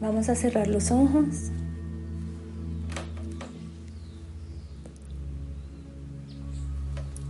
Vamos 0.00 0.30
a 0.30 0.34
cerrar 0.34 0.66
los 0.66 0.90
ojos. 0.90 1.50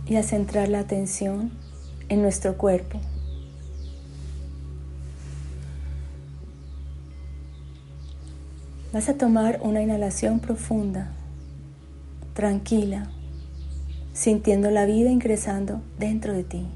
Y 0.07 0.15
a 0.15 0.23
centrar 0.23 0.69
la 0.69 0.79
atención 0.79 1.51
en 2.07 2.21
nuestro 2.21 2.57
cuerpo. 2.57 2.99
Vas 8.93 9.09
a 9.09 9.17
tomar 9.17 9.59
una 9.63 9.81
inhalación 9.81 10.39
profunda, 10.39 11.11
tranquila, 12.33 13.09
sintiendo 14.13 14.69
la 14.69 14.85
vida 14.85 15.09
ingresando 15.09 15.81
dentro 15.97 16.33
de 16.33 16.43
ti. 16.43 16.67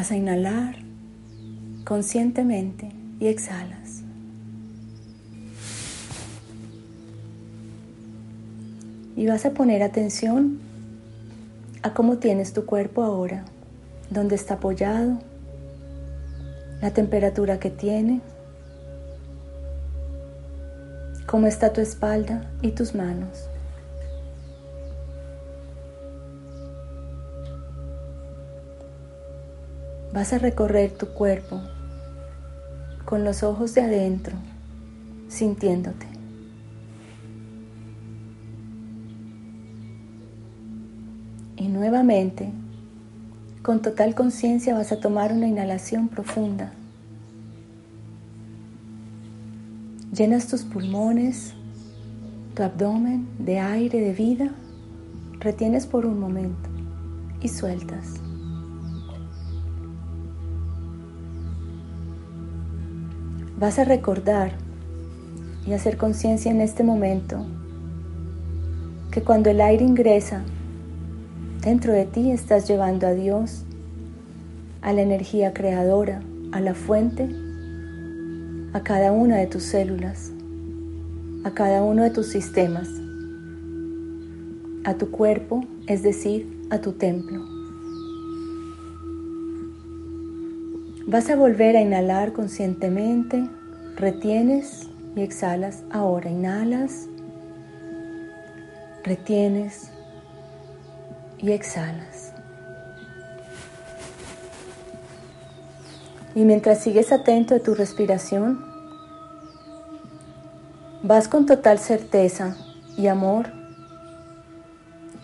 Vas 0.00 0.12
a 0.12 0.16
inhalar 0.16 0.76
conscientemente 1.84 2.90
y 3.18 3.26
exhalas. 3.26 4.00
Y 9.14 9.26
vas 9.26 9.44
a 9.44 9.50
poner 9.50 9.82
atención 9.82 10.58
a 11.82 11.92
cómo 11.92 12.16
tienes 12.16 12.54
tu 12.54 12.64
cuerpo 12.64 13.02
ahora 13.02 13.44
dónde 14.08 14.36
está 14.36 14.54
apoyado, 14.54 15.18
la 16.80 16.92
temperatura 16.94 17.60
que 17.60 17.68
tiene, 17.68 18.22
cómo 21.26 21.46
está 21.46 21.74
tu 21.74 21.82
espalda 21.82 22.50
y 22.62 22.70
tus 22.70 22.94
manos. 22.94 23.49
Vas 30.20 30.34
a 30.34 30.38
recorrer 30.38 30.90
tu 30.90 31.06
cuerpo 31.06 31.62
con 33.06 33.24
los 33.24 33.42
ojos 33.42 33.74
de 33.74 33.80
adentro, 33.80 34.36
sintiéndote. 35.28 36.06
Y 41.56 41.68
nuevamente 41.68 42.50
con 43.62 43.80
total 43.80 44.14
conciencia 44.14 44.74
vas 44.74 44.92
a 44.92 45.00
tomar 45.00 45.32
una 45.32 45.48
inhalación 45.48 46.08
profunda. 46.08 46.70
Llenas 50.14 50.48
tus 50.48 50.64
pulmones, 50.64 51.54
tu 52.54 52.62
abdomen 52.62 53.26
de 53.38 53.58
aire, 53.58 53.98
de 54.02 54.12
vida, 54.12 54.50
retienes 55.38 55.86
por 55.86 56.04
un 56.04 56.20
momento 56.20 56.68
y 57.40 57.48
sueltas. 57.48 58.20
Vas 63.60 63.78
a 63.78 63.84
recordar 63.84 64.52
y 65.66 65.74
hacer 65.74 65.96
conciencia 65.96 66.50
en 66.50 66.60
este 66.60 66.82
momento 66.82 67.46
que 69.12 69.22
cuando 69.22 69.50
el 69.50 69.60
aire 69.60 69.84
ingresa 69.84 70.42
Dentro 71.62 71.92
de 71.92 72.06
ti 72.06 72.30
estás 72.30 72.66
llevando 72.66 73.06
a 73.06 73.12
Dios, 73.12 73.64
a 74.80 74.94
la 74.94 75.02
energía 75.02 75.52
creadora, 75.52 76.22
a 76.52 76.60
la 76.60 76.72
fuente, 76.72 77.28
a 78.72 78.80
cada 78.82 79.12
una 79.12 79.36
de 79.36 79.46
tus 79.46 79.64
células, 79.64 80.32
a 81.44 81.50
cada 81.50 81.82
uno 81.82 82.02
de 82.02 82.08
tus 82.08 82.28
sistemas, 82.28 82.88
a 84.84 84.94
tu 84.94 85.10
cuerpo, 85.10 85.62
es 85.86 86.02
decir, 86.02 86.66
a 86.70 86.78
tu 86.78 86.92
templo. 86.92 87.49
Vas 91.10 91.28
a 91.28 91.34
volver 91.34 91.76
a 91.76 91.80
inhalar 91.80 92.32
conscientemente, 92.32 93.50
retienes 93.96 94.86
y 95.16 95.22
exhalas. 95.22 95.82
Ahora 95.90 96.30
inhalas, 96.30 97.08
retienes, 99.02 99.90
y 101.38 101.50
exhalas. 101.50 102.32
Y 106.36 106.44
mientras 106.44 106.80
sigues 106.80 107.10
atento 107.10 107.56
a 107.56 107.58
tu 107.58 107.74
respiración, 107.74 108.64
vas 111.02 111.26
con 111.26 111.44
total 111.44 111.80
certeza 111.80 112.56
y 112.96 113.08
amor 113.08 113.46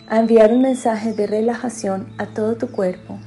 a 0.09 0.19
enviar 0.19 0.51
un 0.51 0.63
mensaje 0.63 1.13
de 1.13 1.27
relajación 1.27 2.13
a 2.17 2.25
todo 2.25 2.57
tu 2.57 2.71
cuerpo. 2.73 3.19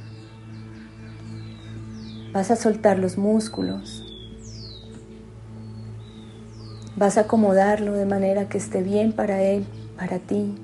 Vas 2.33 2.49
a 2.49 2.55
soltar 2.55 2.97
los 2.97 3.17
músculos. 3.17 4.05
Vas 6.95 7.17
a 7.17 7.21
acomodarlo 7.21 7.93
de 7.93 8.05
manera 8.05 8.47
que 8.47 8.57
esté 8.57 8.81
bien 8.81 9.11
para 9.11 9.41
él, 9.41 9.65
para 9.97 10.19
ti. 10.19 10.55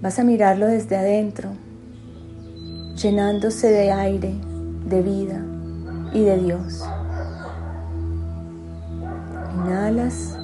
Vas 0.00 0.18
a 0.18 0.24
mirarlo 0.24 0.66
desde 0.66 0.96
adentro, 0.96 1.50
llenándose 2.94 3.68
de 3.68 3.92
aire, 3.92 4.34
de 4.86 5.02
vida 5.02 5.44
y 6.14 6.22
de 6.22 6.38
Dios. 6.38 6.84
Inhalas, 9.56 10.38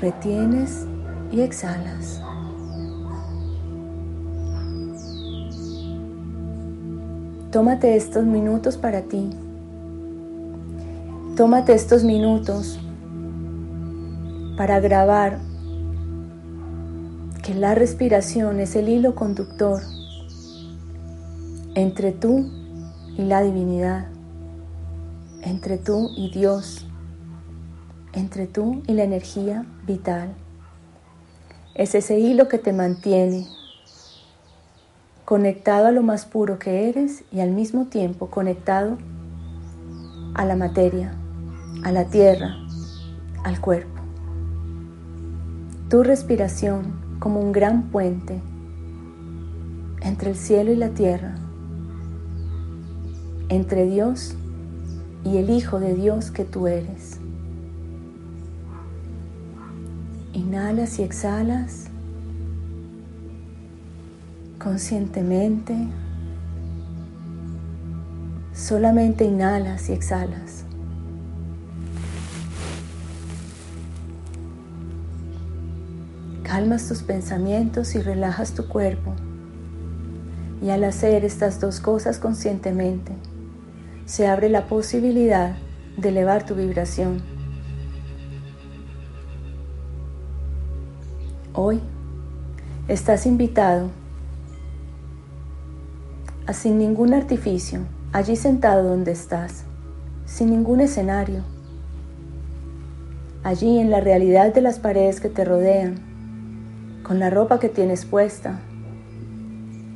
retienes 0.00 0.86
y 1.32 1.40
exhalas. 1.40 2.25
Tómate 7.56 7.96
estos 7.96 8.26
minutos 8.26 8.76
para 8.76 9.00
ti. 9.00 9.30
Tómate 11.38 11.72
estos 11.72 12.04
minutos 12.04 12.78
para 14.58 14.78
grabar 14.78 15.38
que 17.42 17.54
la 17.54 17.74
respiración 17.74 18.60
es 18.60 18.76
el 18.76 18.90
hilo 18.90 19.14
conductor 19.14 19.80
entre 21.74 22.12
tú 22.12 22.46
y 23.16 23.22
la 23.22 23.40
divinidad, 23.40 24.08
entre 25.40 25.78
tú 25.78 26.10
y 26.14 26.30
Dios, 26.30 26.86
entre 28.12 28.46
tú 28.46 28.82
y 28.86 28.92
la 28.92 29.04
energía 29.04 29.64
vital. 29.86 30.34
Es 31.74 31.94
ese 31.94 32.18
hilo 32.18 32.48
que 32.48 32.58
te 32.58 32.74
mantiene 32.74 33.46
conectado 35.26 35.88
a 35.88 35.90
lo 35.90 36.04
más 36.04 36.24
puro 36.24 36.60
que 36.60 36.88
eres 36.88 37.24
y 37.32 37.40
al 37.40 37.50
mismo 37.50 37.86
tiempo 37.86 38.30
conectado 38.30 38.96
a 40.34 40.44
la 40.44 40.54
materia, 40.54 41.16
a 41.82 41.90
la 41.90 42.04
tierra, 42.04 42.54
al 43.42 43.60
cuerpo. 43.60 44.00
Tu 45.90 46.04
respiración 46.04 46.94
como 47.18 47.40
un 47.40 47.50
gran 47.50 47.90
puente 47.90 48.40
entre 50.00 50.30
el 50.30 50.36
cielo 50.36 50.70
y 50.70 50.76
la 50.76 50.90
tierra, 50.90 51.34
entre 53.48 53.84
Dios 53.84 54.36
y 55.24 55.38
el 55.38 55.50
Hijo 55.50 55.80
de 55.80 55.94
Dios 55.94 56.30
que 56.30 56.44
tú 56.44 56.68
eres. 56.68 57.18
Inhalas 60.34 61.00
y 61.00 61.02
exhalas 61.02 61.85
conscientemente. 64.58 65.74
Solamente 68.52 69.24
inhalas 69.24 69.88
y 69.90 69.92
exhalas. 69.92 70.64
Calmas 76.42 76.88
tus 76.88 77.02
pensamientos 77.02 77.94
y 77.94 78.00
relajas 78.00 78.52
tu 78.52 78.66
cuerpo. 78.68 79.14
Y 80.62 80.70
al 80.70 80.84
hacer 80.84 81.24
estas 81.24 81.60
dos 81.60 81.80
cosas 81.80 82.18
conscientemente, 82.18 83.12
se 84.06 84.26
abre 84.26 84.48
la 84.48 84.66
posibilidad 84.66 85.56
de 85.98 86.08
elevar 86.08 86.46
tu 86.46 86.54
vibración. 86.54 87.20
Hoy 91.52 91.80
estás 92.88 93.26
invitado 93.26 93.90
sin 96.52 96.78
ningún 96.78 97.14
artificio, 97.14 97.80
allí 98.12 98.36
sentado 98.36 98.88
donde 98.88 99.12
estás, 99.12 99.64
sin 100.24 100.50
ningún 100.50 100.80
escenario, 100.80 101.42
allí 103.42 103.78
en 103.78 103.90
la 103.90 104.00
realidad 104.00 104.54
de 104.54 104.60
las 104.60 104.78
paredes 104.78 105.20
que 105.20 105.28
te 105.28 105.44
rodean, 105.44 105.96
con 107.02 107.18
la 107.18 107.30
ropa 107.30 107.58
que 107.58 107.68
tienes 107.68 108.04
puesta, 108.04 108.60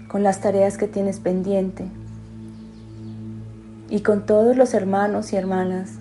con 0.09 0.23
las 0.23 0.41
tareas 0.41 0.77
que 0.77 0.89
tienes 0.89 1.21
pendiente 1.21 1.85
y 3.89 4.01
con 4.01 4.27
todos 4.27 4.57
los 4.57 4.75
hermanos 4.75 5.33
y 5.33 5.37
hermanas 5.37 5.99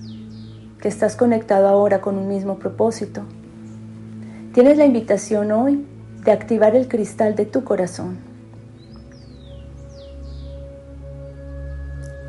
que 0.80 0.88
estás 0.88 1.16
conectado 1.16 1.68
ahora 1.68 2.02
con 2.02 2.18
un 2.18 2.28
mismo 2.28 2.60
propósito. 2.60 3.24
Tienes 4.54 4.78
la 4.78 4.86
invitación 4.86 5.52
hoy 5.52 5.86
de 6.24 6.32
activar 6.32 6.76
el 6.76 6.88
cristal 6.88 7.36
de 7.36 7.46
tu 7.46 7.64
corazón. 7.64 8.29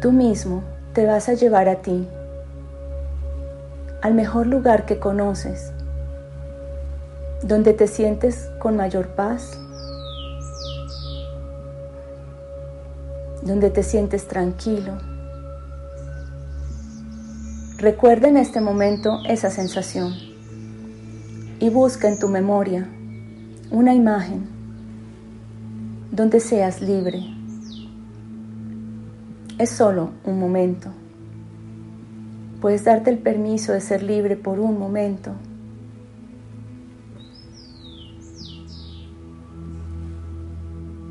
Tú 0.00 0.12
mismo 0.12 0.62
te 0.94 1.04
vas 1.04 1.28
a 1.28 1.34
llevar 1.34 1.68
a 1.68 1.82
ti 1.82 2.08
al 4.00 4.14
mejor 4.14 4.46
lugar 4.46 4.86
que 4.86 4.98
conoces, 4.98 5.72
donde 7.42 7.74
te 7.74 7.86
sientes 7.86 8.50
con 8.60 8.76
mayor 8.76 9.08
paz, 9.08 9.58
donde 13.42 13.68
te 13.68 13.82
sientes 13.82 14.26
tranquilo. 14.26 14.94
Recuerda 17.76 18.28
en 18.28 18.38
este 18.38 18.62
momento 18.62 19.18
esa 19.28 19.50
sensación 19.50 20.14
y 21.58 21.68
busca 21.68 22.08
en 22.08 22.18
tu 22.18 22.28
memoria 22.28 22.88
una 23.70 23.92
imagen 23.92 24.48
donde 26.10 26.40
seas 26.40 26.80
libre. 26.80 27.39
Es 29.60 29.68
solo 29.68 30.12
un 30.24 30.40
momento. 30.40 30.88
Puedes 32.62 32.84
darte 32.84 33.10
el 33.10 33.18
permiso 33.18 33.74
de 33.74 33.82
ser 33.82 34.02
libre 34.02 34.34
por 34.34 34.58
un 34.58 34.78
momento. 34.78 35.32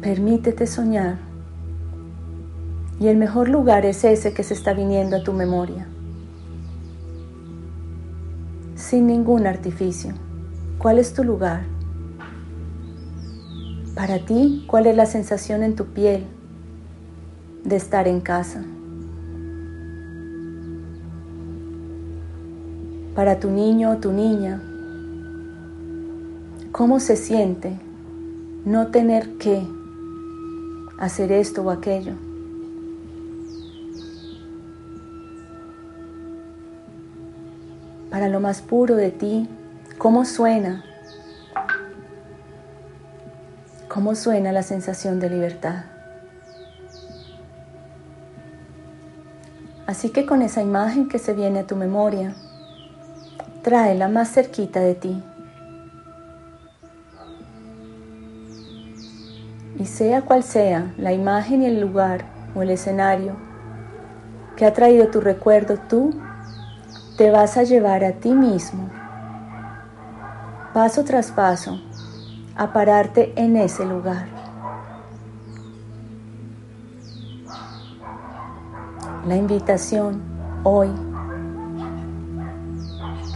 Permítete 0.01 0.65
soñar. 0.65 1.19
Y 2.99 3.05
el 3.09 3.17
mejor 3.17 3.49
lugar 3.49 3.85
es 3.85 4.03
ese 4.03 4.33
que 4.33 4.41
se 4.41 4.55
está 4.55 4.73
viniendo 4.73 5.17
a 5.17 5.23
tu 5.23 5.31
memoria. 5.31 5.87
Sin 8.73 9.05
ningún 9.05 9.45
artificio. 9.45 10.15
¿Cuál 10.79 10.97
es 10.97 11.13
tu 11.13 11.23
lugar? 11.23 11.67
Para 13.93 14.17
ti, 14.25 14.65
¿cuál 14.65 14.87
es 14.87 14.95
la 14.95 15.05
sensación 15.05 15.61
en 15.61 15.75
tu 15.75 15.85
piel 15.85 16.25
de 17.69 17.77
estar 17.77 18.07
en 18.07 18.19
casa? 18.19 18.63
para 23.19 23.37
tu 23.37 23.49
niño 23.49 23.91
o 23.91 23.97
tu 23.97 24.13
niña. 24.13 24.61
¿Cómo 26.71 27.01
se 27.01 27.17
siente 27.17 27.77
no 28.63 28.87
tener 28.87 29.37
que 29.37 29.67
hacer 30.97 31.33
esto 31.33 31.61
o 31.63 31.69
aquello? 31.69 32.13
Para 38.09 38.29
lo 38.29 38.39
más 38.39 38.61
puro 38.61 38.95
de 38.95 39.11
ti, 39.11 39.49
¿cómo 39.97 40.23
suena? 40.23 40.85
¿Cómo 43.89 44.15
suena 44.15 44.53
la 44.53 44.63
sensación 44.63 45.19
de 45.19 45.29
libertad? 45.29 45.98
Así 49.89 50.11
que 50.11 50.27
con 50.27 50.43
esa 50.43 50.61
imagen 50.61 51.09
que 51.09 51.17
se 51.17 51.33
viene 51.33 51.61
a 51.61 51.65
tu 51.65 51.75
memoria, 51.75 52.35
tráela 53.63 54.07
más 54.07 54.31
cerquita 54.31 54.81
de 54.81 54.93
ti. 54.93 55.23
Y 59.79 59.85
sea 59.87 60.21
cual 60.21 60.43
sea 60.43 60.93
la 60.99 61.11
imagen 61.11 61.63
y 61.63 61.65
el 61.65 61.81
lugar 61.81 62.25
o 62.53 62.61
el 62.61 62.69
escenario 62.69 63.35
que 64.55 64.67
ha 64.67 64.73
traído 64.73 65.07
tu 65.07 65.21
recuerdo, 65.21 65.77
tú 65.89 66.13
te 67.17 67.31
vas 67.31 67.57
a 67.57 67.63
llevar 67.63 68.03
a 68.03 68.11
ti 68.11 68.35
mismo, 68.35 68.91
paso 70.71 71.03
tras 71.03 71.31
paso, 71.31 71.81
a 72.55 72.71
pararte 72.73 73.33
en 73.35 73.57
ese 73.57 73.85
lugar. 73.85 74.38
La 79.27 79.35
invitación 79.35 80.21
hoy 80.63 80.89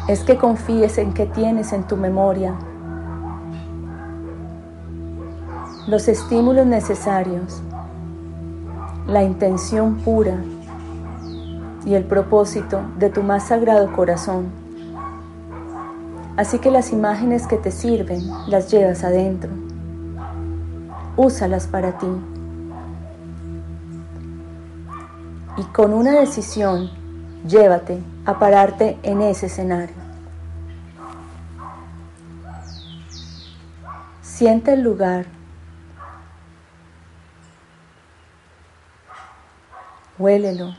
es 0.07 0.23
que 0.23 0.37
confíes 0.37 0.97
en 0.97 1.13
que 1.13 1.25
tienes 1.25 1.73
en 1.73 1.83
tu 1.83 1.97
memoria 1.97 2.55
los 5.87 6.07
estímulos 6.07 6.65
necesarios, 6.65 7.61
la 9.07 9.23
intención 9.23 9.95
pura 9.97 10.37
y 11.85 11.95
el 11.95 12.05
propósito 12.05 12.79
de 12.97 13.09
tu 13.09 13.21
más 13.21 13.47
sagrado 13.47 13.91
corazón. 13.91 14.45
Así 16.37 16.59
que 16.59 16.71
las 16.71 16.93
imágenes 16.93 17.45
que 17.45 17.57
te 17.57 17.71
sirven 17.71 18.21
las 18.47 18.71
llevas 18.71 19.03
adentro. 19.03 19.51
Úsalas 21.17 21.67
para 21.67 21.97
ti. 21.97 22.07
Y 25.55 25.63
con 25.65 25.93
una 25.93 26.19
decisión, 26.19 26.89
llévate 27.47 28.01
a 28.25 28.39
pararte 28.39 28.97
en 29.03 29.21
ese 29.21 29.45
escenario. 29.45 29.95
Siente 34.21 34.73
el 34.73 34.81
lugar. 34.81 35.25
Huélelo. 40.17 40.73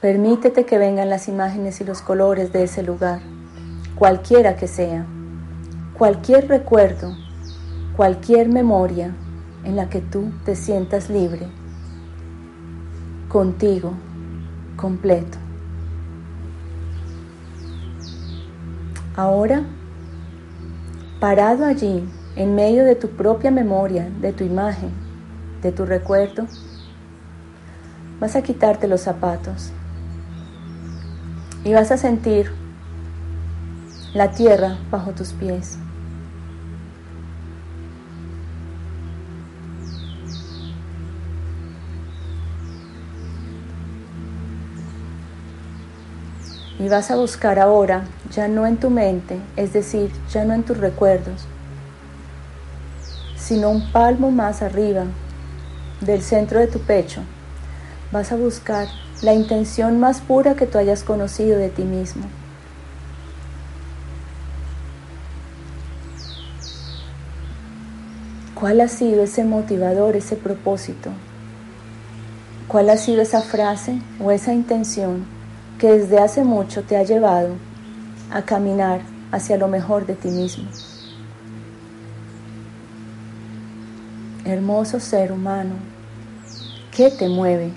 Permítete 0.00 0.64
que 0.64 0.78
vengan 0.78 1.10
las 1.10 1.28
imágenes 1.28 1.80
y 1.80 1.84
los 1.84 2.02
colores 2.02 2.52
de 2.52 2.62
ese 2.62 2.84
lugar, 2.84 3.20
cualquiera 3.96 4.54
que 4.54 4.68
sea, 4.68 5.04
cualquier 5.98 6.46
recuerdo, 6.46 7.16
cualquier 7.96 8.48
memoria 8.48 9.12
en 9.64 9.74
la 9.74 9.88
que 9.88 10.00
tú 10.00 10.30
te 10.44 10.54
sientas 10.54 11.10
libre, 11.10 11.48
contigo, 13.28 13.92
completo. 14.76 15.38
Ahora, 19.16 19.62
parado 21.20 21.64
allí, 21.64 22.08
en 22.36 22.54
medio 22.54 22.84
de 22.84 22.94
tu 22.94 23.08
propia 23.08 23.50
memoria, 23.50 24.08
de 24.20 24.32
tu 24.32 24.44
imagen, 24.44 24.90
de 25.62 25.72
tu 25.72 25.84
recuerdo, 25.84 26.46
vas 28.20 28.36
a 28.36 28.42
quitarte 28.42 28.86
los 28.86 29.00
zapatos 29.00 29.72
y 31.64 31.72
vas 31.72 31.90
a 31.90 31.96
sentir 31.96 32.52
la 34.14 34.30
tierra 34.30 34.78
bajo 34.90 35.10
tus 35.12 35.32
pies. 35.32 35.78
Y 46.78 46.88
vas 46.88 47.10
a 47.10 47.16
buscar 47.16 47.58
ahora, 47.58 48.04
ya 48.30 48.46
no 48.46 48.66
en 48.66 48.76
tu 48.76 48.88
mente, 48.88 49.40
es 49.56 49.72
decir, 49.72 50.12
ya 50.30 50.44
no 50.44 50.54
en 50.54 50.62
tus 50.62 50.78
recuerdos, 50.78 51.46
sino 53.36 53.70
un 53.70 53.90
palmo 53.90 54.30
más 54.30 54.62
arriba 54.62 55.04
del 56.00 56.22
centro 56.22 56.60
de 56.60 56.68
tu 56.68 56.78
pecho. 56.78 57.22
Vas 58.12 58.30
a 58.30 58.36
buscar 58.36 58.86
la 59.22 59.34
intención 59.34 59.98
más 59.98 60.20
pura 60.20 60.54
que 60.54 60.66
tú 60.66 60.78
hayas 60.78 61.02
conocido 61.02 61.58
de 61.58 61.68
ti 61.68 61.82
mismo. 61.82 62.26
¿Cuál 68.54 68.80
ha 68.80 68.88
sido 68.88 69.22
ese 69.22 69.44
motivador, 69.44 70.16
ese 70.16 70.36
propósito? 70.36 71.10
¿Cuál 72.68 72.90
ha 72.90 72.96
sido 72.96 73.22
esa 73.22 73.40
frase 73.40 74.00
o 74.20 74.30
esa 74.30 74.52
intención 74.52 75.37
que 75.78 75.92
desde 75.92 76.18
hace 76.18 76.42
mucho 76.42 76.82
te 76.82 76.96
ha 76.96 77.04
llevado 77.04 77.54
a 78.32 78.42
caminar 78.42 79.00
hacia 79.30 79.56
lo 79.56 79.68
mejor 79.68 80.06
de 80.06 80.14
ti 80.14 80.28
mismo. 80.28 80.68
Hermoso 84.44 84.98
ser 84.98 85.30
humano, 85.30 85.74
¿qué 86.90 87.10
te 87.10 87.28
mueve? 87.28 87.70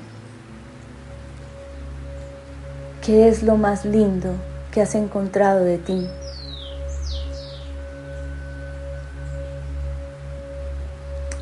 ¿Qué 3.06 3.28
es 3.28 3.44
lo 3.44 3.56
más 3.56 3.86
lindo 3.86 4.34
que 4.72 4.82
has 4.82 4.96
encontrado 4.96 5.64
de 5.64 5.78
ti? 5.78 6.08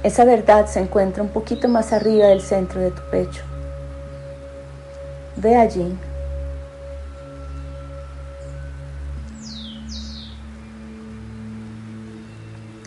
Esa 0.03 0.25
verdad 0.25 0.65
se 0.65 0.79
encuentra 0.79 1.21
un 1.21 1.29
poquito 1.29 1.67
más 1.67 1.93
arriba 1.93 2.27
del 2.27 2.41
centro 2.41 2.81
de 2.81 2.91
tu 2.91 3.01
pecho. 3.11 3.43
Ve 5.35 5.55
allí 5.55 5.97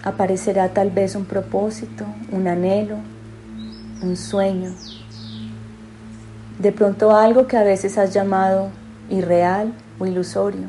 aparecerá 0.02 0.68
tal 0.70 0.90
vez 0.90 1.14
un 1.14 1.24
propósito, 1.24 2.04
un 2.30 2.48
anhelo, 2.48 2.96
un 4.02 4.16
sueño. 4.16 4.72
De 6.58 6.72
pronto 6.72 7.14
algo 7.14 7.46
que 7.46 7.56
a 7.56 7.62
veces 7.62 7.98
has 7.98 8.12
llamado 8.12 8.70
irreal 9.10 9.72
o 9.98 10.06
ilusorio 10.06 10.68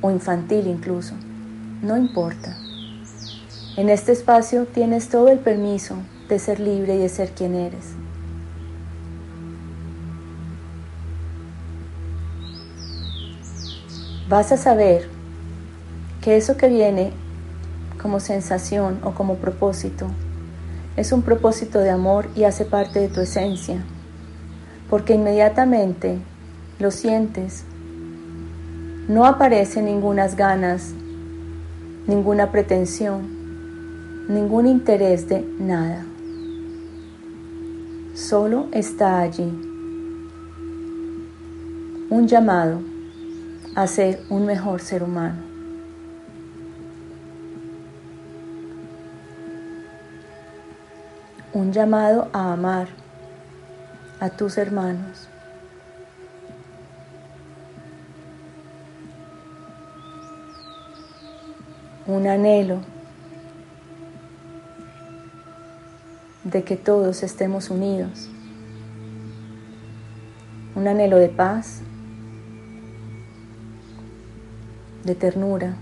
o 0.00 0.10
infantil 0.10 0.66
incluso. 0.66 1.14
no 1.82 1.96
importa. 1.96 2.56
En 3.76 3.88
este 3.88 4.12
espacio 4.12 4.66
tienes 4.66 5.08
todo 5.08 5.28
el 5.28 5.38
permiso 5.38 5.96
de 6.28 6.38
ser 6.38 6.60
libre 6.60 6.94
y 6.94 6.98
de 6.98 7.08
ser 7.08 7.30
quien 7.30 7.54
eres. 7.54 7.94
Vas 14.28 14.52
a 14.52 14.56
saber 14.56 15.08
que 16.20 16.36
eso 16.36 16.56
que 16.56 16.68
viene 16.68 17.12
como 18.02 18.20
sensación 18.20 18.98
o 19.04 19.12
como 19.12 19.36
propósito 19.36 20.08
es 20.96 21.12
un 21.12 21.22
propósito 21.22 21.78
de 21.78 21.90
amor 21.90 22.28
y 22.34 22.44
hace 22.44 22.64
parte 22.64 23.00
de 23.00 23.08
tu 23.08 23.20
esencia, 23.20 23.82
porque 24.90 25.14
inmediatamente 25.14 26.18
lo 26.78 26.90
sientes, 26.90 27.64
no 29.08 29.24
aparece 29.24 29.80
ninguna 29.82 30.28
ganas, 30.28 30.92
ninguna 32.06 32.50
pretensión, 32.50 33.22
ningún 34.28 34.66
interés 34.66 35.28
de 35.28 35.46
nada. 35.58 36.04
Solo 38.14 38.66
está 38.72 39.20
allí 39.20 39.50
un 42.10 42.28
llamado 42.28 42.80
a 43.74 43.86
ser 43.86 44.20
un 44.28 44.44
mejor 44.44 44.82
ser 44.82 45.02
humano. 45.02 45.51
Un 51.52 51.70
llamado 51.70 52.28
a 52.32 52.52
amar 52.52 52.88
a 54.20 54.30
tus 54.30 54.56
hermanos. 54.56 55.28
Un 62.06 62.26
anhelo 62.26 62.80
de 66.44 66.64
que 66.64 66.76
todos 66.76 67.22
estemos 67.22 67.68
unidos. 67.68 68.28
Un 70.74 70.88
anhelo 70.88 71.18
de 71.18 71.28
paz, 71.28 71.82
de 75.04 75.14
ternura, 75.14 75.74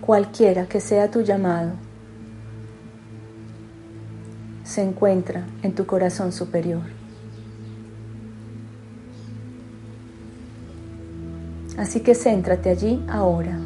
cualquiera 0.00 0.66
que 0.66 0.80
sea 0.80 1.10
tu 1.10 1.20
llamado 1.20 1.85
se 4.76 4.82
encuentra 4.82 5.46
en 5.62 5.74
tu 5.74 5.86
corazón 5.86 6.32
superior. 6.32 6.82
Así 11.78 12.00
que 12.00 12.14
céntrate 12.14 12.68
allí 12.68 13.02
ahora. 13.08 13.58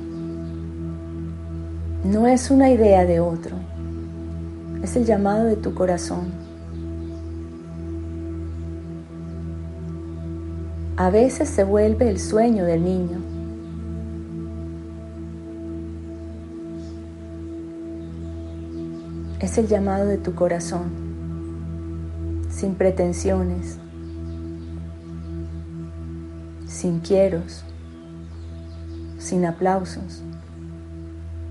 No 2.04 2.28
es 2.28 2.52
una 2.52 2.70
idea 2.70 3.04
de 3.06 3.18
otro, 3.18 3.56
es 4.84 4.94
el 4.94 5.04
llamado 5.04 5.46
de 5.46 5.56
tu 5.56 5.74
corazón. 5.74 6.30
A 10.96 11.10
veces 11.10 11.48
se 11.48 11.64
vuelve 11.64 12.08
el 12.08 12.20
sueño 12.20 12.64
del 12.64 12.84
niño. 12.84 13.18
Es 19.50 19.58
el 19.58 19.66
llamado 19.66 20.06
de 20.06 20.16
tu 20.16 20.36
corazón 20.36 20.92
sin 22.52 22.76
pretensiones, 22.76 23.78
sin 26.68 27.00
quieros, 27.00 27.64
sin 29.18 29.44
aplausos, 29.44 30.22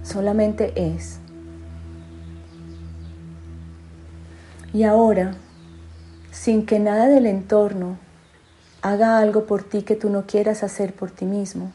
solamente 0.02 0.72
es. 0.96 1.20
Y 4.72 4.84
ahora, 4.84 5.34
sin 6.32 6.66
que 6.66 6.80
nada 6.80 7.08
del 7.08 7.26
entorno 7.26 7.98
haga 8.82 9.20
algo 9.20 9.46
por 9.46 9.64
ti 9.64 9.82
que 9.82 9.98
tú 9.98 10.10
no 10.10 10.26
quieras 10.26 10.64
hacer 10.64 10.94
por 10.94 11.12
ti 11.12 11.26
mismo, 11.26 11.74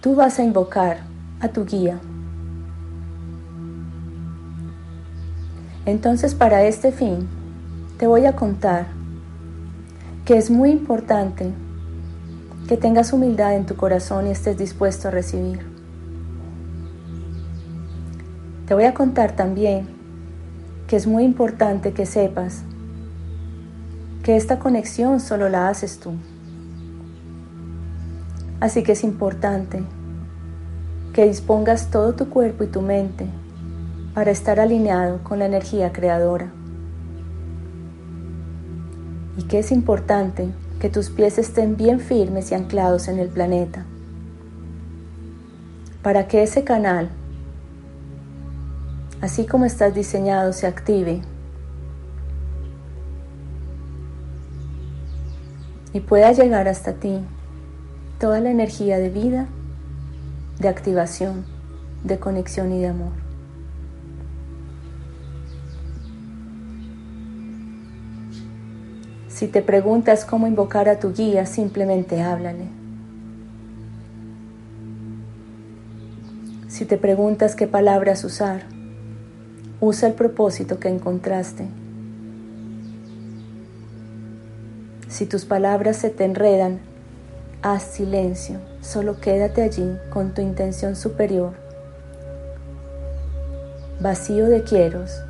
tú 0.00 0.16
vas 0.16 0.40
a 0.40 0.42
invocar 0.42 1.02
a 1.38 1.46
tu 1.46 1.64
guía 1.64 2.00
Entonces 5.86 6.34
para 6.34 6.64
este 6.64 6.90
fin 6.90 7.28
te 7.96 8.08
voy 8.08 8.26
a 8.26 8.34
contar 8.34 8.88
que 10.24 10.36
es 10.36 10.50
muy 10.50 10.70
importante 10.70 11.52
que 12.68 12.76
tengas 12.76 13.12
humildad 13.12 13.54
en 13.54 13.66
tu 13.66 13.76
corazón 13.76 14.26
y 14.26 14.30
estés 14.30 14.58
dispuesto 14.58 15.06
a 15.06 15.10
recibir. 15.12 15.60
Te 18.66 18.74
voy 18.74 18.82
a 18.82 18.94
contar 18.94 19.36
también 19.36 19.86
que 20.88 20.96
es 20.96 21.06
muy 21.06 21.22
importante 21.22 21.92
que 21.92 22.04
sepas 22.04 22.64
que 24.24 24.34
esta 24.34 24.58
conexión 24.58 25.20
solo 25.20 25.48
la 25.48 25.68
haces 25.68 26.00
tú. 26.00 26.14
Así 28.58 28.82
que 28.82 28.92
es 28.92 29.04
importante 29.04 29.84
que 31.12 31.26
dispongas 31.26 31.90
todo 31.92 32.14
tu 32.14 32.28
cuerpo 32.28 32.64
y 32.64 32.66
tu 32.66 32.82
mente 32.82 33.28
para 34.16 34.30
estar 34.30 34.58
alineado 34.60 35.22
con 35.22 35.40
la 35.40 35.44
energía 35.44 35.92
creadora. 35.92 36.50
Y 39.36 39.42
que 39.42 39.58
es 39.58 39.72
importante 39.72 40.48
que 40.80 40.88
tus 40.88 41.10
pies 41.10 41.36
estén 41.36 41.76
bien 41.76 42.00
firmes 42.00 42.50
y 42.50 42.54
anclados 42.54 43.08
en 43.08 43.18
el 43.18 43.28
planeta, 43.28 43.84
para 46.02 46.28
que 46.28 46.42
ese 46.42 46.64
canal, 46.64 47.10
así 49.20 49.44
como 49.44 49.66
estás 49.66 49.94
diseñado, 49.94 50.54
se 50.54 50.66
active 50.66 51.20
y 55.92 56.00
pueda 56.00 56.32
llegar 56.32 56.68
hasta 56.68 56.94
ti 56.94 57.20
toda 58.18 58.40
la 58.40 58.50
energía 58.50 58.96
de 58.96 59.10
vida, 59.10 59.46
de 60.58 60.68
activación, 60.68 61.44
de 62.02 62.18
conexión 62.18 62.72
y 62.72 62.80
de 62.80 62.88
amor. 62.88 63.25
Si 69.36 69.48
te 69.48 69.60
preguntas 69.60 70.24
cómo 70.24 70.46
invocar 70.46 70.88
a 70.88 70.98
tu 70.98 71.12
guía, 71.12 71.44
simplemente 71.44 72.22
háblale. 72.22 72.68
Si 76.68 76.86
te 76.86 76.96
preguntas 76.96 77.54
qué 77.54 77.66
palabras 77.66 78.24
usar, 78.24 78.62
usa 79.78 80.08
el 80.08 80.14
propósito 80.14 80.80
que 80.80 80.88
encontraste. 80.88 81.66
Si 85.08 85.26
tus 85.26 85.44
palabras 85.44 85.98
se 85.98 86.08
te 86.08 86.24
enredan, 86.24 86.80
haz 87.60 87.82
silencio, 87.82 88.58
solo 88.80 89.20
quédate 89.20 89.60
allí 89.60 89.98
con 90.08 90.32
tu 90.32 90.40
intención 90.40 90.96
superior, 90.96 91.52
vacío 94.00 94.46
de 94.46 94.62
quieros 94.62 95.20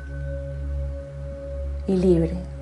y 1.87 1.97
libre. 1.97 2.56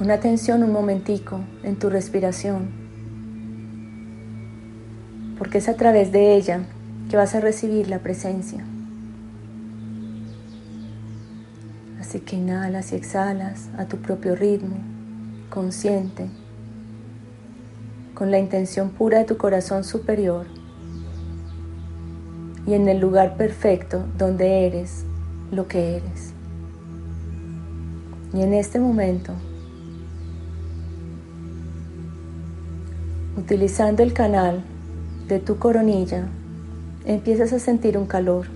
Pon 0.00 0.10
atención 0.10 0.62
un 0.62 0.72
momentico 0.72 1.40
en 1.62 1.76
tu 1.76 1.90
respiración, 1.90 2.70
porque 5.36 5.58
es 5.58 5.68
a 5.68 5.76
través 5.76 6.10
de 6.10 6.36
ella 6.36 6.62
que 7.10 7.18
vas 7.18 7.34
a 7.34 7.40
recibir 7.40 7.90
la 7.90 7.98
presencia. 7.98 8.64
Así 12.00 12.20
que 12.20 12.36
inhalas 12.36 12.94
y 12.94 12.96
exhalas 12.96 13.68
a 13.76 13.84
tu 13.84 13.98
propio 13.98 14.34
ritmo, 14.36 14.78
consciente, 15.50 16.30
con 18.14 18.30
la 18.30 18.38
intención 18.38 18.92
pura 18.92 19.18
de 19.18 19.24
tu 19.26 19.36
corazón 19.36 19.84
superior 19.84 20.46
y 22.66 22.72
en 22.72 22.88
el 22.88 23.00
lugar 23.00 23.36
perfecto 23.36 24.06
donde 24.16 24.66
eres 24.66 25.04
lo 25.52 25.68
que 25.68 25.98
eres. 25.98 26.32
Y 28.32 28.40
en 28.40 28.54
este 28.54 28.80
momento 28.80 29.34
Utilizando 33.40 34.02
el 34.02 34.12
canal 34.12 34.62
de 35.26 35.38
tu 35.38 35.56
coronilla, 35.56 36.26
empiezas 37.06 37.54
a 37.54 37.58
sentir 37.58 37.96
un 37.96 38.04
calor 38.04 38.48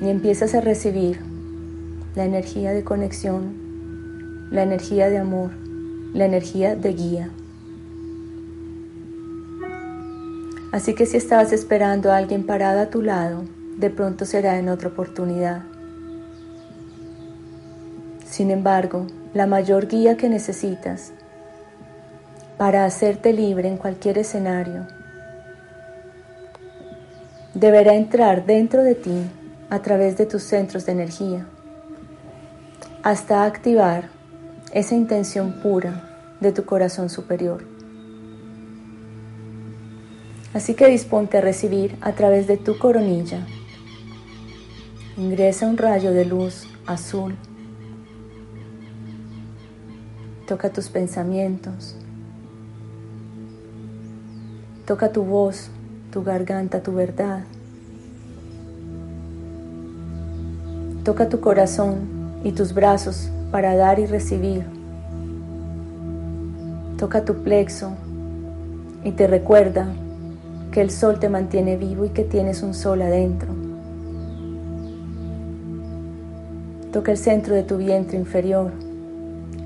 y 0.00 0.08
empiezas 0.08 0.54
a 0.54 0.60
recibir 0.60 1.18
la 2.14 2.24
energía 2.24 2.72
de 2.72 2.84
conexión, 2.84 4.48
la 4.52 4.62
energía 4.62 5.10
de 5.10 5.18
amor, 5.18 5.50
la 6.14 6.24
energía 6.24 6.76
de 6.76 6.92
guía. 6.92 7.30
Así 10.70 10.94
que 10.94 11.06
si 11.06 11.16
estabas 11.16 11.52
esperando 11.52 12.12
a 12.12 12.16
alguien 12.16 12.46
parado 12.46 12.78
a 12.78 12.90
tu 12.90 13.02
lado, 13.02 13.42
de 13.76 13.90
pronto 13.90 14.24
será 14.24 14.56
en 14.60 14.68
otra 14.68 14.90
oportunidad. 14.90 15.64
Sin 18.24 18.52
embargo, 18.52 19.08
la 19.36 19.46
mayor 19.46 19.86
guía 19.86 20.16
que 20.16 20.30
necesitas 20.30 21.12
para 22.56 22.86
hacerte 22.86 23.34
libre 23.34 23.68
en 23.68 23.76
cualquier 23.76 24.16
escenario 24.16 24.86
deberá 27.52 27.94
entrar 27.96 28.46
dentro 28.46 28.82
de 28.82 28.94
ti 28.94 29.26
a 29.68 29.80
través 29.80 30.16
de 30.16 30.24
tus 30.24 30.42
centros 30.42 30.86
de 30.86 30.92
energía 30.92 31.46
hasta 33.02 33.44
activar 33.44 34.08
esa 34.72 34.94
intención 34.94 35.60
pura 35.60 36.36
de 36.40 36.52
tu 36.52 36.64
corazón 36.64 37.10
superior. 37.10 37.62
Así 40.54 40.72
que 40.72 40.86
disponte 40.86 41.36
a 41.36 41.42
recibir 41.42 41.98
a 42.00 42.12
través 42.12 42.46
de 42.46 42.56
tu 42.56 42.78
coronilla. 42.78 43.46
Ingresa 45.18 45.66
un 45.66 45.76
rayo 45.76 46.12
de 46.12 46.24
luz 46.24 46.66
azul. 46.86 47.36
Toca 50.46 50.70
tus 50.70 50.88
pensamientos. 50.88 51.96
Toca 54.86 55.10
tu 55.10 55.24
voz 55.24 55.70
tu 56.16 56.22
garganta, 56.22 56.82
tu 56.82 56.92
verdad. 56.92 57.40
Toca 61.04 61.28
tu 61.28 61.40
corazón 61.40 62.40
y 62.42 62.52
tus 62.52 62.72
brazos 62.72 63.28
para 63.50 63.76
dar 63.76 63.98
y 63.98 64.06
recibir. 64.06 64.64
Toca 66.96 67.24
tu 67.26 67.42
plexo 67.42 67.92
y 69.04 69.12
te 69.12 69.26
recuerda 69.26 69.88
que 70.72 70.80
el 70.80 70.90
sol 70.90 71.18
te 71.18 71.28
mantiene 71.28 71.76
vivo 71.76 72.06
y 72.06 72.10
que 72.10 72.24
tienes 72.24 72.62
un 72.62 72.72
sol 72.72 73.02
adentro. 73.02 73.48
Toca 76.92 77.12
el 77.12 77.18
centro 77.18 77.54
de 77.54 77.62
tu 77.62 77.76
vientre 77.76 78.16
inferior 78.16 78.85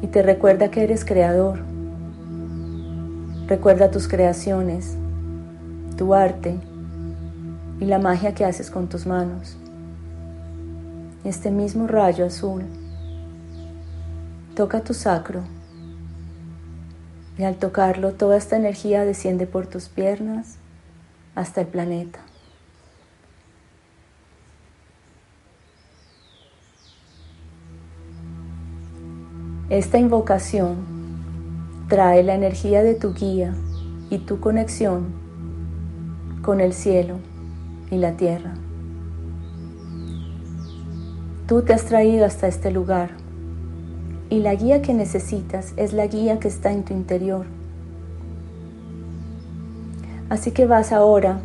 y 0.02 0.07
te 0.07 0.23
recuerda 0.23 0.71
que 0.71 0.83
eres 0.83 1.04
creador. 1.04 1.61
Recuerda 3.47 3.90
tus 3.90 4.09
creaciones, 4.09 4.97
tu 5.97 6.14
arte 6.14 6.59
y 7.80 7.85
la 7.85 7.99
magia 7.99 8.35
que 8.35 8.45
haces 8.45 8.71
con 8.71 8.88
tus 8.88 9.07
manos. 9.07 9.57
Este 11.25 11.50
mismo 11.50 11.87
rayo 11.87 12.25
azul 12.26 12.64
toca 14.54 14.80
tu 14.80 14.95
sacro 14.95 15.42
y 17.38 17.45
al 17.45 17.57
tocarlo 17.57 18.12
toda 18.12 18.37
esta 18.37 18.57
energía 18.57 19.04
desciende 19.04 19.47
por 19.47 19.66
tus 19.66 19.88
piernas 19.88 20.57
hasta 21.35 21.62
el 21.62 21.66
planeta. 21.66 22.21
Esta 29.71 29.99
invocación 29.99 30.79
trae 31.89 32.25
la 32.25 32.35
energía 32.35 32.83
de 32.83 32.97
tu 32.97 33.15
guía 33.15 33.55
y 34.11 34.19
tu 34.19 34.41
conexión 34.41 35.12
con 36.43 36.61
el 36.61 36.73
cielo 36.73 37.19
y 37.89 37.99
la 37.99 38.17
tierra. 38.17 38.55
Tú 41.47 41.62
te 41.62 41.73
has 41.73 41.85
traído 41.85 42.27
hasta 42.27 42.49
este 42.49 42.73
lugar 42.73 43.11
y 44.29 44.41
la 44.41 44.57
guía 44.57 44.83
que 44.83 44.93
necesitas 44.93 45.73
es 45.77 45.93
la 45.93 46.09
guía 46.09 46.41
que 46.41 46.49
está 46.49 46.73
en 46.73 46.85
tu 46.85 46.93
interior. 46.93 47.47
Así 50.31 50.50
que 50.50 50.67
vas 50.67 50.91
ahora 50.91 51.43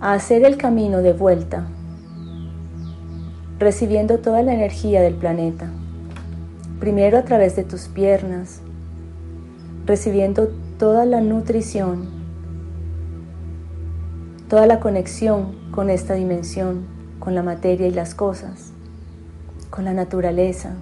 a 0.00 0.14
hacer 0.14 0.42
el 0.42 0.56
camino 0.56 1.02
de 1.02 1.12
vuelta, 1.12 1.66
recibiendo 3.58 4.18
toda 4.18 4.42
la 4.42 4.54
energía 4.54 5.00
del 5.00 5.14
planeta. 5.14 5.70
Primero 6.80 7.18
a 7.18 7.22
través 7.22 7.56
de 7.56 7.64
tus 7.64 7.88
piernas, 7.88 8.60
recibiendo 9.86 10.48
toda 10.78 11.04
la 11.06 11.20
nutrición, 11.20 12.08
toda 14.48 14.66
la 14.66 14.80
conexión 14.80 15.54
con 15.70 15.88
esta 15.88 16.14
dimensión, 16.14 16.86
con 17.18 17.34
la 17.34 17.42
materia 17.42 17.86
y 17.86 17.92
las 17.92 18.14
cosas, 18.14 18.72
con 19.70 19.84
la 19.84 19.92
naturaleza. 19.92 20.74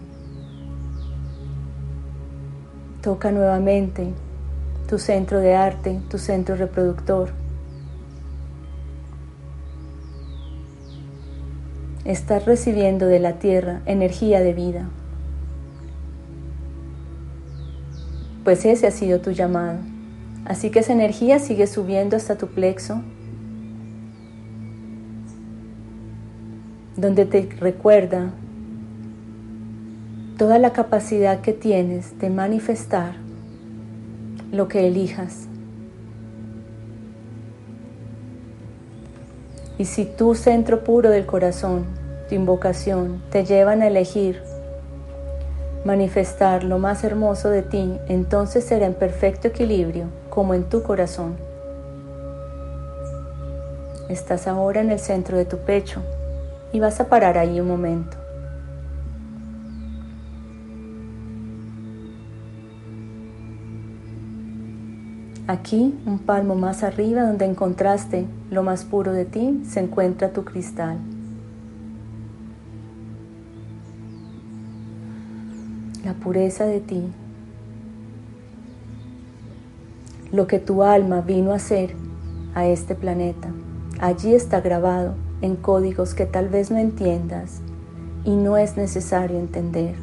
Toca 3.01 3.33
nuevamente 3.33 4.12
tu 4.88 4.99
centro 4.99 5.40
de 5.40 5.55
arte, 5.55 6.01
tu 6.09 6.18
centro 6.18 6.57
reproductor. 6.57 7.41
Estás 12.05 12.45
recibiendo 12.45 13.07
de 13.07 13.21
la 13.21 13.35
tierra 13.35 13.81
energía 13.87 14.41
de 14.41 14.53
vida. 14.53 14.91
pues 18.45 18.65
ese 18.65 18.87
ha 18.87 18.91
sido 18.91 19.21
tu 19.21 19.31
llamado. 19.31 19.79
Así 20.45 20.71
que 20.71 20.81
esa 20.81 20.93
energía 20.93 21.38
sigue 21.38 21.67
subiendo 21.67 22.17
hasta 22.17 22.37
tu 22.37 22.49
plexo, 22.49 23.01
donde 26.97 27.25
te 27.27 27.49
recuerda 27.61 28.33
toda 30.37 30.59
la 30.59 30.73
capacidad 30.73 31.41
que 31.41 31.53
tienes 31.53 32.19
de 32.19 32.31
manifestar 32.31 33.15
lo 34.51 34.67
que 34.67 34.88
elijas. 34.88 35.47
Y 39.78 39.87
si 39.87 40.04
tu 40.04 40.35
centro 40.35 40.85
puro 40.85 41.11
del 41.11 41.26
corazón, 41.26 41.87
tu 42.28 42.35
invocación, 42.35 43.22
te 43.30 43.44
llevan 43.44 43.82
a 43.82 43.88
elegir 43.88 44.42
manifestar 45.85 46.62
lo 46.62 46.78
más 46.78 47.02
hermoso 47.02 47.50
de 47.50 47.62
ti, 47.62 47.98
entonces 48.08 48.64
será 48.64 48.87
en 48.87 48.94
perfecto 48.94 49.48
equilibrio 49.48 50.06
como 50.30 50.54
en 50.54 50.64
tu 50.64 50.82
corazón. 50.82 51.37
Estás 54.08 54.46
ahora 54.46 54.80
en 54.80 54.90
el 54.90 54.98
centro 54.98 55.37
de 55.37 55.44
tu 55.44 55.58
pecho 55.58 56.00
y 56.72 56.80
vas 56.80 57.00
a 57.00 57.08
parar 57.08 57.38
ahí 57.38 57.61
un 57.61 57.68
momento. 57.68 58.21
Aquí, 65.53 65.95
un 66.07 66.19
palmo 66.19 66.55
más 66.55 66.83
arriba 66.83 67.27
donde 67.27 67.45
encontraste 67.45 68.25
lo 68.51 68.62
más 68.62 68.87
puro 68.87 69.12
de 69.12 69.27
ti, 69.27 69.61
se 69.67 69.81
encuentra 69.81 70.33
tu 70.33 70.45
cristal. 70.45 70.97
la 76.05 76.15
pureza 76.15 76.65
de 76.65 76.81
ti, 76.81 77.03
lo 80.33 80.47
que 80.47 80.59
tu 80.59 80.83
alma 80.83 81.21
vino 81.21 81.53
a 81.53 81.57
hacer 81.57 81.95
a 82.55 82.67
este 82.67 82.95
planeta. 82.95 83.49
Allí 84.01 84.35
está 84.35 84.61
grabado 84.61 85.15
en 85.43 85.55
códigos 85.55 86.15
que 86.15 86.27
tal 86.27 86.49
vez 86.49 86.71
no 86.71 86.79
entiendas 86.79 87.61
y 88.25 88.35
no 88.35 88.57
es 88.57 88.77
necesario 88.77 89.38
entender. 89.38 89.95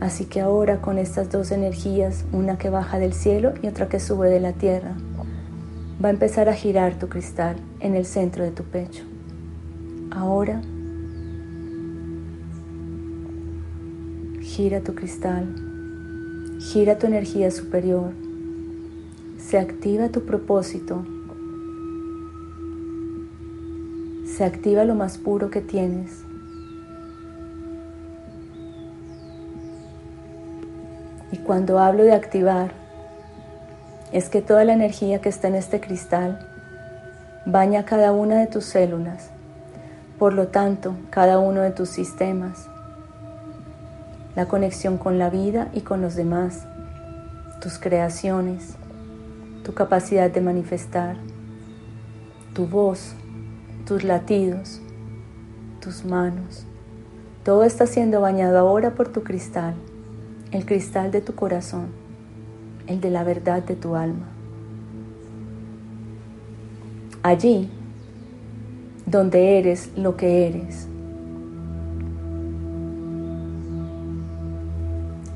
Así 0.00 0.26
que 0.26 0.40
ahora 0.40 0.82
con 0.82 0.98
estas 0.98 1.30
dos 1.30 1.50
energías, 1.50 2.26
una 2.32 2.58
que 2.58 2.68
baja 2.68 2.98
del 2.98 3.14
cielo 3.14 3.54
y 3.62 3.66
otra 3.66 3.88
que 3.88 3.98
sube 3.98 4.28
de 4.28 4.40
la 4.40 4.52
tierra, 4.52 4.94
va 6.04 6.08
a 6.08 6.12
empezar 6.12 6.48
a 6.48 6.54
girar 6.54 6.98
tu 6.98 7.08
cristal 7.08 7.56
en 7.80 7.94
el 7.94 8.04
centro 8.04 8.44
de 8.44 8.50
tu 8.50 8.62
pecho. 8.62 9.04
Ahora 10.10 10.60
gira 14.42 14.82
tu 14.82 14.94
cristal, 14.94 15.46
gira 16.60 16.98
tu 16.98 17.06
energía 17.06 17.50
superior, 17.50 18.12
se 19.38 19.58
activa 19.58 20.10
tu 20.10 20.26
propósito, 20.26 21.04
se 24.26 24.44
activa 24.44 24.84
lo 24.84 24.94
más 24.94 25.16
puro 25.16 25.50
que 25.50 25.62
tienes. 25.62 26.25
Cuando 31.46 31.78
hablo 31.78 32.02
de 32.02 32.12
activar, 32.12 32.72
es 34.10 34.28
que 34.28 34.42
toda 34.42 34.64
la 34.64 34.72
energía 34.72 35.20
que 35.20 35.28
está 35.28 35.46
en 35.46 35.54
este 35.54 35.80
cristal 35.80 36.44
baña 37.46 37.84
cada 37.84 38.10
una 38.10 38.40
de 38.40 38.48
tus 38.48 38.64
células, 38.64 39.30
por 40.18 40.32
lo 40.32 40.48
tanto, 40.48 40.96
cada 41.10 41.38
uno 41.38 41.60
de 41.60 41.70
tus 41.70 41.88
sistemas, 41.88 42.66
la 44.34 44.46
conexión 44.46 44.98
con 44.98 45.18
la 45.18 45.30
vida 45.30 45.68
y 45.72 45.82
con 45.82 46.02
los 46.02 46.16
demás, 46.16 46.66
tus 47.60 47.78
creaciones, 47.78 48.74
tu 49.62 49.72
capacidad 49.72 50.28
de 50.28 50.40
manifestar, 50.40 51.16
tu 52.54 52.66
voz, 52.66 53.14
tus 53.86 54.02
latidos, 54.02 54.80
tus 55.80 56.04
manos. 56.04 56.66
Todo 57.44 57.62
está 57.62 57.86
siendo 57.86 58.20
bañado 58.20 58.58
ahora 58.58 58.96
por 58.96 59.08
tu 59.08 59.22
cristal, 59.22 59.74
el 60.52 60.66
cristal 60.66 61.10
de 61.10 61.20
tu 61.20 61.34
corazón, 61.34 61.86
el 62.86 63.00
de 63.00 63.10
la 63.10 63.24
verdad 63.24 63.62
de 63.62 63.76
tu 63.76 63.96
alma. 63.96 64.36
allí 67.26 67.68
donde 69.04 69.58
eres 69.58 69.90
lo 69.96 70.16
que 70.16 70.46
eres. 70.46 70.88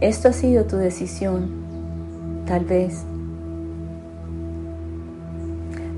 Esto 0.01 0.29
ha 0.29 0.33
sido 0.33 0.65
tu 0.65 0.77
decisión, 0.77 1.51
tal 2.47 2.65
vez. 2.65 3.05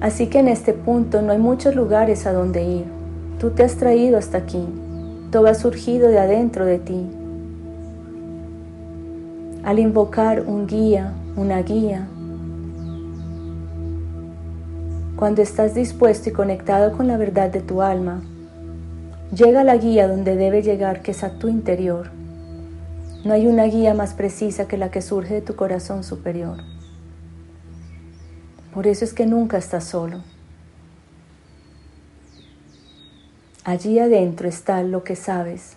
Así 0.00 0.26
que 0.26 0.40
en 0.40 0.48
este 0.48 0.72
punto 0.72 1.22
no 1.22 1.32
hay 1.32 1.38
muchos 1.38 1.76
lugares 1.76 2.26
a 2.26 2.32
donde 2.32 2.64
ir. 2.64 2.84
Tú 3.38 3.50
te 3.50 3.62
has 3.62 3.76
traído 3.76 4.18
hasta 4.18 4.38
aquí. 4.38 4.64
Todo 5.30 5.46
ha 5.46 5.54
surgido 5.54 6.08
de 6.08 6.18
adentro 6.18 6.64
de 6.64 6.78
ti. 6.78 7.06
Al 9.64 9.78
invocar 9.78 10.40
un 10.40 10.66
guía, 10.66 11.12
una 11.36 11.62
guía, 11.62 12.08
cuando 15.14 15.40
estás 15.40 15.72
dispuesto 15.72 16.30
y 16.30 16.32
conectado 16.32 16.96
con 16.96 17.06
la 17.06 17.16
verdad 17.16 17.48
de 17.48 17.60
tu 17.60 17.80
alma, 17.80 18.22
llega 19.32 19.62
la 19.62 19.76
guía 19.76 20.08
donde 20.08 20.34
debe 20.34 20.62
llegar, 20.62 21.00
que 21.00 21.12
es 21.12 21.22
a 21.22 21.38
tu 21.38 21.46
interior. 21.46 22.10
No 23.24 23.34
hay 23.34 23.46
una 23.46 23.62
guía 23.66 23.94
más 23.94 24.14
precisa 24.14 24.66
que 24.66 24.76
la 24.76 24.90
que 24.90 25.00
surge 25.00 25.34
de 25.34 25.42
tu 25.42 25.54
corazón 25.54 26.02
superior. 26.02 26.58
Por 28.74 28.88
eso 28.88 29.04
es 29.04 29.14
que 29.14 29.26
nunca 29.26 29.58
estás 29.58 29.84
solo. 29.84 30.22
Allí 33.62 34.00
adentro 34.00 34.48
está 34.48 34.82
lo 34.82 35.04
que 35.04 35.14
sabes. 35.14 35.76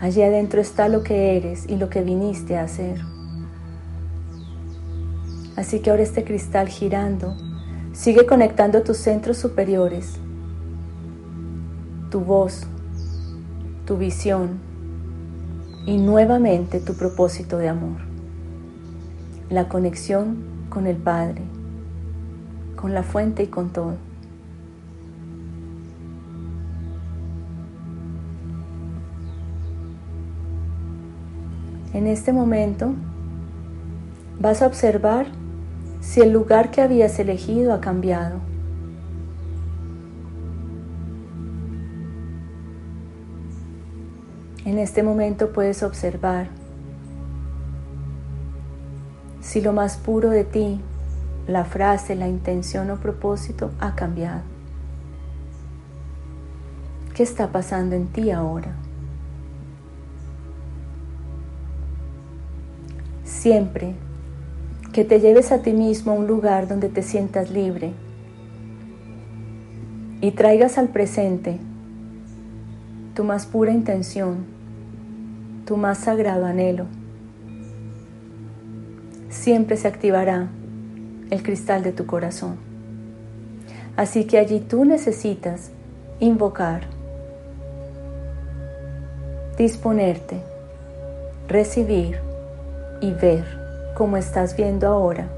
Allí 0.00 0.22
adentro 0.22 0.60
está 0.60 0.88
lo 0.88 1.02
que 1.02 1.36
eres 1.36 1.66
y 1.68 1.76
lo 1.76 1.88
que 1.88 2.02
viniste 2.02 2.56
a 2.56 2.64
hacer. 2.64 3.00
Así 5.56 5.80
que 5.80 5.90
ahora 5.90 6.02
este 6.02 6.22
cristal 6.22 6.68
girando 6.68 7.34
sigue 7.94 8.26
conectando 8.26 8.82
tus 8.82 8.98
centros 8.98 9.38
superiores, 9.38 10.16
tu 12.10 12.20
voz, 12.20 12.66
tu 13.86 13.96
visión 13.96 14.58
y 15.86 15.96
nuevamente 15.96 16.78
tu 16.78 16.94
propósito 16.94 17.56
de 17.56 17.70
amor. 17.70 17.96
La 19.48 19.68
conexión 19.68 20.36
con 20.68 20.86
el 20.86 20.96
Padre, 20.96 21.40
con 22.74 22.92
la 22.92 23.02
fuente 23.02 23.44
y 23.44 23.46
con 23.46 23.70
todo. 23.70 23.94
En 31.96 32.06
este 32.06 32.30
momento 32.30 32.92
vas 34.38 34.60
a 34.60 34.66
observar 34.66 35.28
si 36.02 36.20
el 36.20 36.30
lugar 36.30 36.70
que 36.70 36.82
habías 36.82 37.18
elegido 37.18 37.72
ha 37.72 37.80
cambiado. 37.80 38.38
En 44.66 44.78
este 44.78 45.02
momento 45.02 45.54
puedes 45.54 45.82
observar 45.82 46.48
si 49.40 49.62
lo 49.62 49.72
más 49.72 49.96
puro 49.96 50.28
de 50.28 50.44
ti, 50.44 50.82
la 51.46 51.64
frase, 51.64 52.14
la 52.14 52.28
intención 52.28 52.90
o 52.90 52.96
propósito 52.96 53.70
ha 53.80 53.94
cambiado. 53.94 54.42
¿Qué 57.14 57.22
está 57.22 57.50
pasando 57.50 57.96
en 57.96 58.08
ti 58.08 58.30
ahora? 58.30 58.85
Siempre 63.46 63.94
que 64.92 65.04
te 65.04 65.20
lleves 65.20 65.52
a 65.52 65.62
ti 65.62 65.72
mismo 65.72 66.10
a 66.10 66.14
un 66.16 66.26
lugar 66.26 66.66
donde 66.66 66.88
te 66.88 67.00
sientas 67.00 67.48
libre 67.48 67.92
y 70.20 70.32
traigas 70.32 70.78
al 70.78 70.88
presente 70.88 71.60
tu 73.14 73.22
más 73.22 73.46
pura 73.46 73.70
intención, 73.70 74.38
tu 75.64 75.76
más 75.76 75.98
sagrado 75.98 76.44
anhelo. 76.44 76.86
Siempre 79.28 79.76
se 79.76 79.86
activará 79.86 80.48
el 81.30 81.44
cristal 81.44 81.84
de 81.84 81.92
tu 81.92 82.04
corazón. 82.04 82.56
Así 83.96 84.24
que 84.24 84.38
allí 84.38 84.58
tú 84.58 84.84
necesitas 84.84 85.70
invocar, 86.18 86.88
disponerte, 89.56 90.40
recibir 91.46 92.25
y 93.00 93.12
ver 93.12 93.44
como 93.94 94.16
estás 94.16 94.56
viendo 94.56 94.88
ahora, 94.88 95.28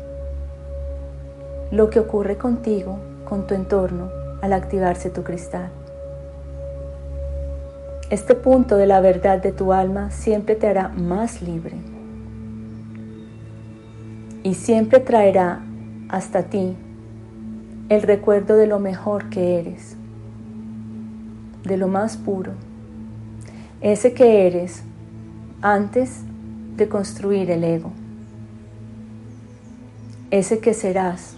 lo 1.70 1.90
que 1.90 2.00
ocurre 2.00 2.36
contigo, 2.36 2.98
con 3.24 3.46
tu 3.46 3.54
entorno, 3.54 4.10
al 4.40 4.52
activarse 4.52 5.10
tu 5.10 5.22
cristal. 5.22 5.70
Este 8.10 8.34
punto 8.34 8.76
de 8.76 8.86
la 8.86 9.00
verdad 9.00 9.40
de 9.42 9.52
tu 9.52 9.72
alma 9.72 10.10
siempre 10.10 10.56
te 10.56 10.66
hará 10.66 10.88
más 10.88 11.42
libre 11.42 11.76
y 14.42 14.54
siempre 14.54 14.98
traerá 15.00 15.60
hasta 16.08 16.44
ti 16.44 16.74
el 17.90 18.02
recuerdo 18.02 18.56
de 18.56 18.66
lo 18.66 18.78
mejor 18.78 19.28
que 19.28 19.58
eres, 19.58 19.96
de 21.64 21.76
lo 21.76 21.88
más 21.88 22.16
puro, 22.16 22.52
ese 23.80 24.14
que 24.14 24.46
eres 24.46 24.82
antes 25.60 26.22
de 26.78 26.88
construir 26.88 27.50
el 27.50 27.62
ego 27.62 27.92
ese 30.30 30.58
que 30.58 30.74
serás 30.74 31.36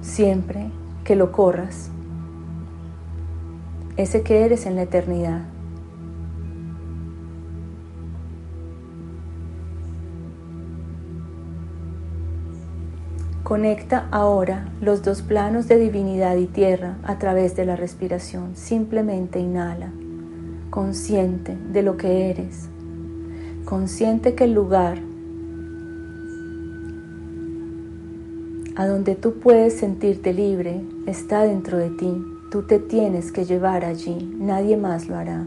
siempre 0.00 0.70
que 1.04 1.16
lo 1.16 1.32
corras, 1.32 1.90
ese 3.96 4.22
que 4.22 4.44
eres 4.44 4.66
en 4.66 4.76
la 4.76 4.82
eternidad. 4.82 5.42
Conecta 13.42 14.08
ahora 14.10 14.68
los 14.80 15.02
dos 15.02 15.22
planos 15.22 15.68
de 15.68 15.78
divinidad 15.78 16.36
y 16.36 16.46
tierra 16.46 16.98
a 17.02 17.18
través 17.18 17.56
de 17.56 17.64
la 17.64 17.76
respiración. 17.76 18.54
Simplemente 18.54 19.40
inhala, 19.40 19.90
consciente 20.70 21.56
de 21.72 21.82
lo 21.82 21.96
que 21.96 22.30
eres, 22.30 22.68
consciente 23.68 24.34
que 24.34 24.44
el 24.44 24.54
lugar 24.54 24.96
a 28.76 28.86
donde 28.86 29.14
tú 29.14 29.40
puedes 29.40 29.78
sentirte 29.78 30.32
libre 30.32 30.80
está 31.04 31.42
dentro 31.42 31.76
de 31.76 31.90
ti. 31.90 32.24
Tú 32.50 32.62
te 32.62 32.78
tienes 32.78 33.30
que 33.30 33.44
llevar 33.44 33.84
allí, 33.84 34.34
nadie 34.38 34.78
más 34.78 35.06
lo 35.06 35.16
hará. 35.16 35.46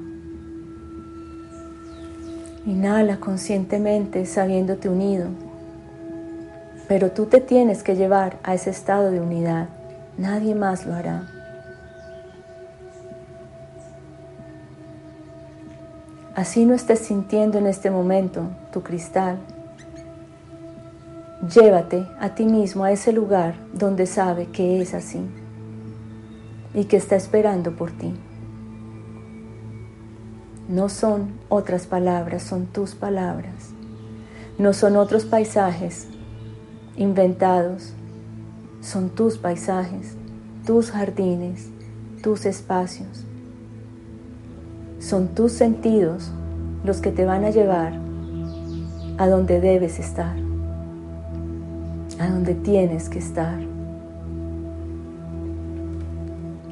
Inhala 2.67 3.19
conscientemente 3.19 4.27
sabiéndote 4.27 4.87
unido, 4.87 5.29
pero 6.87 7.09
tú 7.09 7.25
te 7.25 7.41
tienes 7.41 7.81
que 7.81 7.95
llevar 7.95 8.37
a 8.43 8.53
ese 8.53 8.69
estado 8.69 9.09
de 9.09 9.19
unidad, 9.19 9.69
nadie 10.19 10.53
más 10.53 10.85
lo 10.85 10.93
hará. 10.93 11.40
Así 16.41 16.65
no 16.65 16.73
estés 16.73 16.97
sintiendo 16.97 17.59
en 17.59 17.67
este 17.67 17.91
momento 17.91 18.49
tu 18.73 18.81
cristal, 18.81 19.37
Llévate 21.47 22.07
a 22.19 22.33
ti 22.33 22.45
mismo 22.45 22.83
a 22.83 22.91
ese 22.91 23.11
lugar 23.13 23.53
donde 23.73 24.07
sabe 24.07 24.47
que 24.47 24.81
es 24.81 24.95
así 24.95 25.21
y 26.73 26.85
que 26.85 26.97
está 26.97 27.15
esperando 27.15 27.75
por 27.75 27.91
ti. 27.91 28.11
No 30.67 30.89
son 30.89 31.33
otras 31.47 31.85
palabras, 31.85 32.41
son 32.41 32.65
tus 32.65 32.95
palabras. 32.95 33.69
No 34.57 34.73
son 34.73 34.97
otros 34.97 35.25
paisajes 35.25 36.07
inventados, 36.97 37.93
son 38.81 39.11
tus 39.11 39.37
paisajes, 39.37 40.15
tus 40.65 40.89
jardines, 40.89 41.69
tus 42.23 42.47
espacios. 42.47 43.25
Son 45.01 45.27
tus 45.27 45.51
sentidos 45.51 46.31
los 46.85 47.01
que 47.01 47.11
te 47.11 47.25
van 47.25 47.43
a 47.43 47.49
llevar 47.49 47.93
a 49.17 49.27
donde 49.27 49.59
debes 49.59 49.99
estar 49.99 50.35
a 52.21 52.29
donde 52.29 52.53
tienes 52.53 53.09
que 53.09 53.17
estar. 53.17 53.59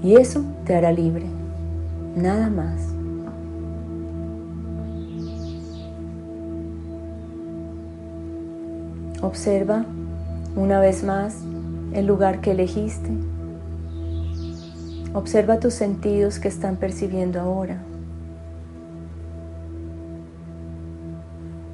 Y 0.04 0.15
eso 0.15 0.44
te 0.63 0.76
hará 0.76 0.92
libre, 0.92 1.26
nada 2.15 2.50
más. 2.50 2.80
Observa 9.22 9.86
una 10.56 10.80
vez 10.80 11.04
más 11.04 11.38
el 11.94 12.06
lugar 12.06 12.42
que 12.42 12.52
elegiste. 12.52 13.10
Observa 15.13 15.60
tus 15.60 15.74
sentidos 15.74 16.39
que 16.39 16.48
están 16.48 16.76
percibiendo 16.76 17.42
ahora. 17.42 17.82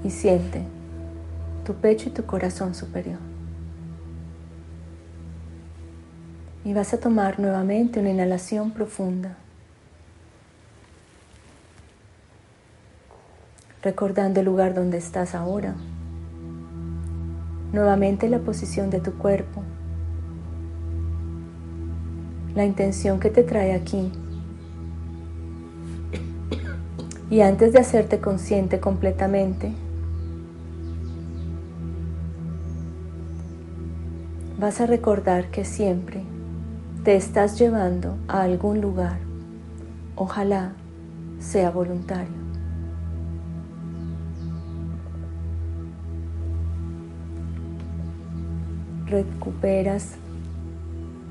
Y 0.05 0.11
siente 0.11 0.61
tu 1.65 1.73
pecho 1.73 2.09
y 2.09 2.11
tu 2.11 2.27
corazón 2.27 2.75
superior. 2.75 3.17
Y 6.63 6.75
vas 6.75 6.93
a 6.93 6.99
tomar 6.99 7.39
nuevamente 7.39 7.99
una 7.99 8.11
inhalación 8.11 8.69
profunda. 8.69 9.35
Recordando 13.81 14.41
el 14.41 14.45
lugar 14.45 14.75
donde 14.75 14.99
estás 14.99 15.33
ahora. 15.33 15.73
Nuevamente 17.73 18.29
la 18.29 18.37
posición 18.37 18.91
de 18.91 18.99
tu 18.99 19.17
cuerpo. 19.17 19.63
La 22.53 22.63
intención 22.63 23.19
que 23.19 23.31
te 23.31 23.41
trae 23.41 23.73
aquí. 23.73 24.11
Y 27.31 27.41
antes 27.41 27.73
de 27.73 27.79
hacerte 27.79 28.19
consciente 28.19 28.79
completamente, 28.79 29.73
vas 34.65 34.81
a 34.81 34.87
recordar 34.87 35.51
que 35.51 35.63
siempre 35.63 36.23
te 37.03 37.15
estás 37.15 37.59
llevando 37.59 38.17
a 38.27 38.41
algún 38.41 38.81
lugar. 38.81 39.19
Ojalá 40.15 40.71
sea 41.37 41.69
voluntario. 41.69 42.33
Recuperas 49.05 50.15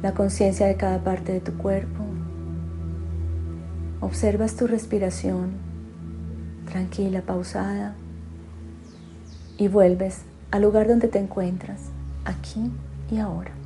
la 0.00 0.14
conciencia 0.14 0.68
de 0.68 0.76
cada 0.76 1.02
parte 1.02 1.32
de 1.32 1.40
tu 1.40 1.54
cuerpo. 1.54 2.04
Observas 4.00 4.54
tu 4.54 4.68
respiración 4.68 5.54
tranquila, 6.70 7.20
pausada 7.22 7.96
y 9.58 9.66
vuelves 9.66 10.22
al 10.52 10.62
lugar 10.62 10.86
donde 10.86 11.08
te 11.08 11.18
encuentras, 11.18 11.80
aquí 12.24 12.70
y 13.14 13.20
ahora. 13.20 13.63